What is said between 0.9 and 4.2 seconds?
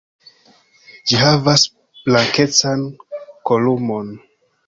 Ĝi havas blankecan kolumon.